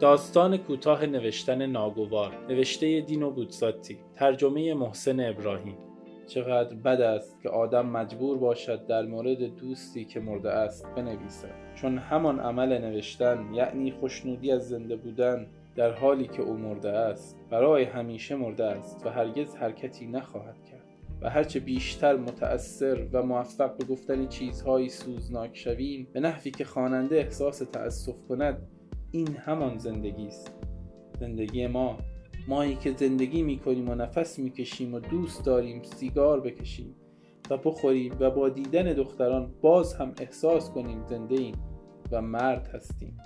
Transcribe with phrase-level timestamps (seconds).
[0.00, 5.76] داستان کوتاه نوشتن ناگوار نوشته دینو بودزاتی ترجمه محسن ابراهیم.
[6.26, 11.74] چقدر بد است که آدم مجبور باشد در مورد دوستی که مرده است بنویسد.
[11.74, 17.36] چون همان عمل نوشتن یعنی خوشنودی از زنده بودن در حالی که او مرده است
[17.50, 20.84] برای همیشه مرده است و هرگز حرکتی نخواهد کرد.
[21.22, 27.16] و هرچه بیشتر متأثر و موفق به گفتن چیزهایی سوزناک شویم به نحوی که خواننده
[27.16, 28.77] احساس تأسف کند
[29.12, 30.52] این همان زندگی است.
[31.20, 31.98] زندگی ما
[32.48, 36.94] مایی که زندگی می‌کنیم و نفس می‌کشیم و دوست داریم سیگار بکشیم
[37.50, 41.54] و بخوریم و با دیدن دختران باز هم احساس کنیم زنده ایم
[42.12, 43.18] و مرد هستیم.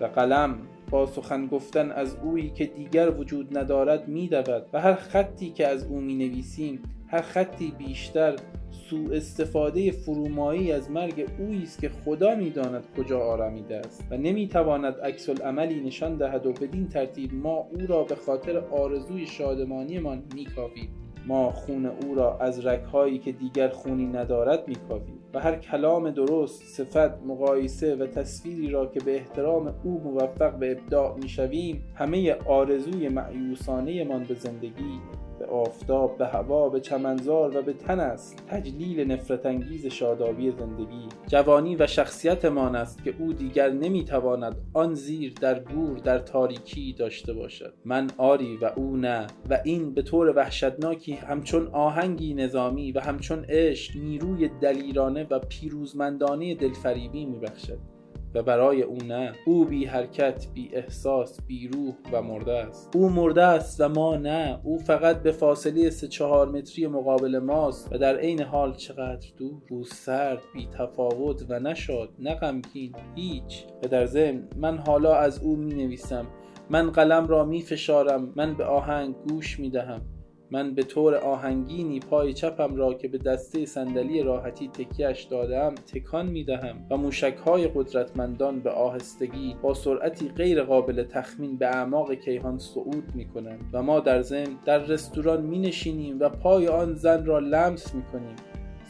[0.00, 0.58] و قلم
[0.90, 5.86] با سخن گفتن از اویی که دیگر وجود ندارد میدود و هر خطی که از
[5.86, 8.36] او می نویسیم هر خطی بیشتر
[8.70, 15.00] سوء استفاده فرومایی از مرگ اویی است که خدا می‌داند کجا آرمیده است و نمی‌تواند
[15.00, 20.88] عکس عملی نشان دهد و بدین ترتیب ما او را به خاطر آرزوی شادمانیمان میکاویم.
[21.26, 26.62] ما خون او را از رگهایی که دیگر خونی ندارد میکاویم و هر کلام درست
[26.62, 33.08] صفت مقایسه و تصویری را که به احترام او موفق به ابداع می‌شویم همه آرزوی
[33.08, 35.00] معیوسانه من به زندگی
[35.38, 38.42] به آفتاب به هوا به چمنزار و به تن است.
[38.48, 41.08] تجلیل نفرت انگیز شادابی زندگی.
[41.26, 47.32] جوانی و شخصیتمان است که او دیگر نمی‌تواند آن زیر در گور در تاریکی داشته
[47.32, 47.74] باشد.
[47.84, 49.26] من آری و او نه.
[49.50, 56.54] و این به طور وحشتناکی همچون آهنگی نظامی و همچون عشق نیروی دلیرانه و پیروزمندانه
[56.54, 57.97] دلفریبی میبخشد.
[58.34, 59.32] و برای او نه.
[59.46, 62.96] او بی حرکت بی احساس بی روح و مرده است.
[62.96, 64.60] او مرده است و ما نه.
[64.64, 69.62] او فقط به فاصله سه چهار متری مقابل ماست و در عین حال چقدر دور.
[69.70, 73.64] او سرد بی تفاوت و نشاد نه غمگین هیچ.
[73.84, 76.26] و در ضمن من حالا از او می نویسم.
[76.70, 78.32] من قلم را می فشارم.
[78.36, 80.17] من به آهنگ گوش می دهم.
[80.50, 86.26] من به طور آهنگینی پای چپم را که به دسته صندلی راحتی تکیهش دادم تکان
[86.26, 92.14] می دهم و موشک های قدرتمندان به آهستگی با سرعتی غیر قابل تخمین به اعماق
[92.14, 96.94] کیهان صعود می کنند و ما در ضمن در رستوران می نشینیم و پای آن
[96.94, 98.36] زن را لمس می کنیم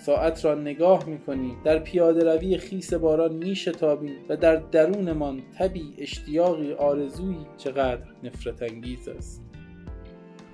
[0.01, 5.43] ساعت را نگاه می کنیم در پیاده روی خیس باران می شتابیم و در درونمان
[5.59, 9.48] تبی اشتیاقی آرزویی چقدر نفرت انگیز است.